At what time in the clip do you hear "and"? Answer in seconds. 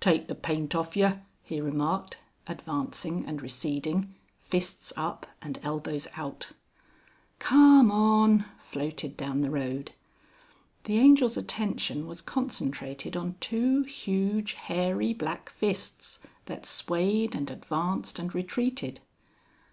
3.26-3.40, 5.40-5.60, 17.36-17.48, 18.18-18.34